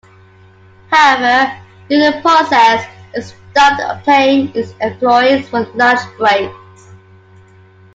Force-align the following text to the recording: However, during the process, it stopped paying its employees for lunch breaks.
However, 0.89 1.55
during 1.87 2.11
the 2.11 2.21
process, 2.21 2.89
it 3.13 3.21
stopped 3.21 4.03
paying 4.03 4.51
its 4.55 4.71
employees 4.79 5.47
for 5.47 5.61
lunch 5.75 5.99
breaks. 6.17 6.87